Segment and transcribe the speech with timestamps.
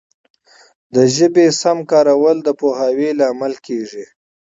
[0.95, 4.05] د ژبي سم کارول د پوهاوي لامل کیږي.